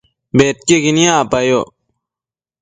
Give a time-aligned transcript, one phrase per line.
[0.37, 1.69] bedquiequi niacpayoc